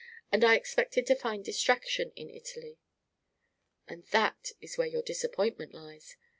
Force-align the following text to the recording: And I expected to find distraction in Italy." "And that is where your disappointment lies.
And 0.31 0.43
I 0.43 0.55
expected 0.55 1.05
to 1.05 1.15
find 1.15 1.45
distraction 1.45 2.11
in 2.15 2.27
Italy." 2.31 2.79
"And 3.87 4.03
that 4.07 4.53
is 4.59 4.75
where 4.75 4.87
your 4.87 5.03
disappointment 5.03 5.75
lies. 5.75 6.17